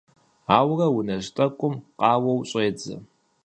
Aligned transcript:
Ауэрэ 0.57 0.87
унэжь 0.97 1.29
тӀэкӀум 1.35 1.75
къауэу 1.99 2.39
щӀедзэ. 2.49 2.95